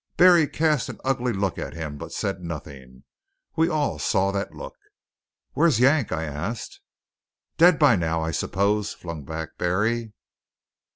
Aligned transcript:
Barry 0.17 0.47
cast 0.47 0.89
an 0.89 0.97
ugly 1.05 1.31
look 1.31 1.59
at 1.59 1.75
him, 1.75 1.99
but 1.99 2.11
said 2.11 2.41
nothing. 2.41 3.03
We 3.55 3.69
all 3.69 3.99
saw 3.99 4.31
that 4.31 4.51
look. 4.51 4.75
"Where's 5.53 5.79
Yank?" 5.79 6.11
I 6.11 6.23
asked. 6.23 6.79
"Dead 7.57 7.77
by 7.77 7.95
now, 7.97 8.23
I 8.23 8.31
suppose," 8.31 8.93
flung 8.93 9.25
back 9.25 9.59
Barry. 9.59 10.13